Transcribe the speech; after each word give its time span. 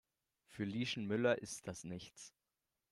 Für 0.47 0.63
Lieschen 0.63 1.05
Müller 1.05 1.37
ist 1.37 1.67
das 1.67 1.83
nichts. 1.83 2.33